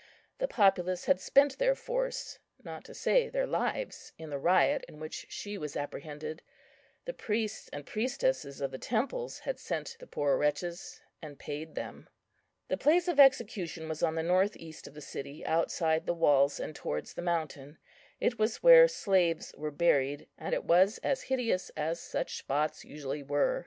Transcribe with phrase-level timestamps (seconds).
[0.39, 4.99] The populace had spent their force, not to say their lives, in the riot in
[4.99, 6.41] which she was apprehended.
[7.05, 12.09] The priests and priestesses of the temples had sent the poor wretches and paid them.
[12.67, 16.59] The place of execution was on the north east of the city, outside the walls,
[16.59, 17.77] and towards the mountain.
[18.19, 23.21] It was where slaves were buried, and it was as hideous as such spots usually
[23.21, 23.59] were.